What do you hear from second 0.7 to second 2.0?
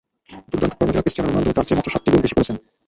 ফর্মে থাকা ক্রিস্টিয়ানো রোনালদোও তাঁর চেয়ে মাত্র